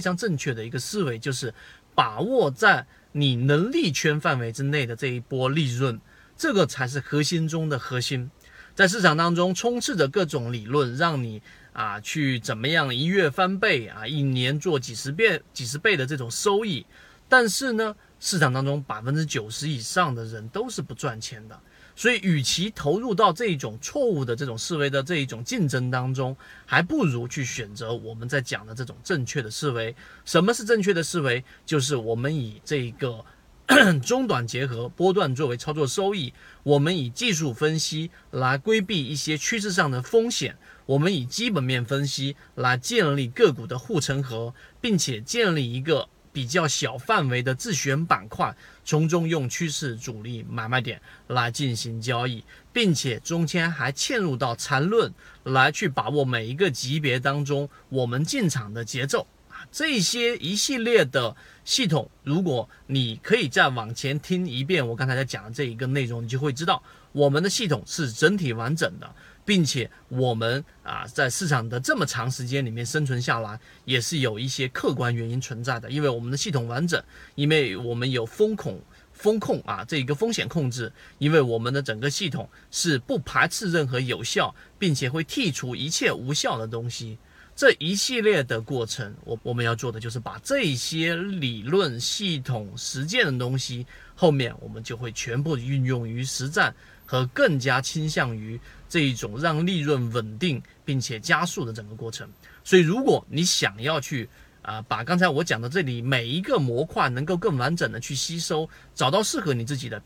[0.00, 1.52] 非常正确的一个思维，就是
[1.94, 6.00] 把握在你能力圈范围之内的这一波利润，
[6.38, 8.30] 这个才是核心中的核心。
[8.74, 11.42] 在市场当中充斥着各种理论，让你
[11.74, 16.86] 啊去怎么样一月翻倍啊，一年做几十倍、几十倍的这种收益，
[17.28, 21.60] 但是呢，市场当中百分之九十以上的人都是不赚钱的。
[22.00, 29.94] 所以，与其投入到这种错误的这种思维的这一种竞争当中，还不如去选择我们在讲的这种正确的思维。
[30.24, 31.44] 什么是正确的思维？
[31.66, 33.22] 就是我们以这个
[34.02, 36.32] 中短结合波段作为操作收益，
[36.62, 40.56] 我们以技术分析来规避一些趋势上的风险，
[40.86, 46.08] 我们以基本面分析来建立个股的护城河，并且建立一个。
[46.32, 55.12] 比较小范围的自选板块，从中用趋势主力买卖点来进行交易，并且中间还嵌入到缠论
[55.44, 59.26] 来去把握每一个级别当中我们进场的节奏，
[59.70, 69.14] 这些一系列的系统，如果你可以再往前听一遍我刚才在讲的这一个内容，你就会知道我们的系统是整体完整的。
[69.42, 75.90] 并且我们啊，在市场的这么长时间里面生存下来，也是有一些客观原因存在的。
[75.90, 77.02] 因为我们的系统完整，
[77.34, 78.80] 因为我们有风控、
[79.12, 87.18] 风控啊，这一个风险控制，因为我们的整个系统是不排斥任何有效，并且会剔除一切无效的东西。
[87.60, 96.74] 这一系列的过程，我我们要做的就是把这些理论、系统、实践的东西，后面我们就会全部运用于实战。
[97.04, 102.26] 和更加倾向于这一种让利润稳定并且加速的整个过程。
[102.64, 104.26] 所以，如果你想要去
[104.62, 110.00] 啊，把刚才我讲的这里每一个模块能够更完整的去吸收，找到适合你自己的。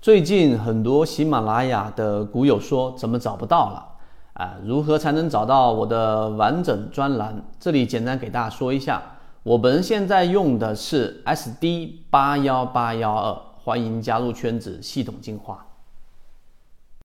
[0.00, 3.89] 最近很多喜马拉雅的股友说怎么找不到了
[4.40, 4.56] 啊？
[4.64, 7.42] 如何才能找到我的完整专栏？
[7.58, 9.02] 这里简单给大家说一下，
[9.42, 15.66] 我们现在用的是 SD 八幺八幺二，欢迎加入圈子，系统进化。